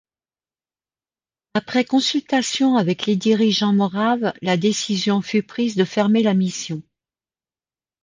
Après 1.53 1.85
consultation 1.85 2.75
avec 2.75 3.05
les 3.05 3.15
dirigeants 3.15 3.71
Moraves, 3.71 4.33
la 4.41 4.57
décision 4.57 5.21
fut 5.21 5.43
prise 5.43 5.75
de 5.75 5.83
fermer 5.85 6.23
la 6.23 6.33
mission. 6.33 6.81